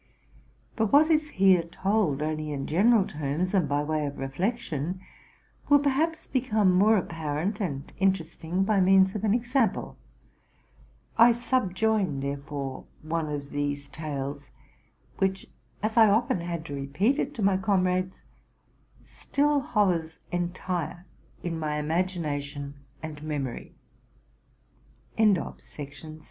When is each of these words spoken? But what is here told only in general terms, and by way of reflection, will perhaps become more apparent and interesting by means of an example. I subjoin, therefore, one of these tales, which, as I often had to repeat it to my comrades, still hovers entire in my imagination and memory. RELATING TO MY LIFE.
But 0.75 0.91
what 0.91 1.11
is 1.11 1.29
here 1.29 1.61
told 1.61 2.23
only 2.23 2.51
in 2.51 2.65
general 2.65 3.05
terms, 3.05 3.53
and 3.53 3.69
by 3.69 3.83
way 3.83 4.07
of 4.07 4.17
reflection, 4.17 4.99
will 5.69 5.77
perhaps 5.77 6.25
become 6.25 6.71
more 6.73 6.97
apparent 6.97 7.59
and 7.61 7.93
interesting 7.99 8.63
by 8.63 8.79
means 8.79 9.13
of 9.13 9.23
an 9.23 9.35
example. 9.35 9.97
I 11.19 11.33
subjoin, 11.33 12.19
therefore, 12.19 12.85
one 13.03 13.29
of 13.29 13.51
these 13.51 13.89
tales, 13.89 14.49
which, 15.19 15.45
as 15.83 15.97
I 15.97 16.09
often 16.09 16.39
had 16.41 16.65
to 16.65 16.73
repeat 16.73 17.19
it 17.19 17.35
to 17.35 17.43
my 17.43 17.57
comrades, 17.57 18.23
still 19.03 19.59
hovers 19.59 20.17
entire 20.31 21.05
in 21.43 21.59
my 21.59 21.77
imagination 21.77 22.73
and 23.03 23.21
memory. 23.21 23.75
RELATING 25.15 25.35
TO 25.35 25.41
MY 25.41 25.47
LIFE. 25.47 26.19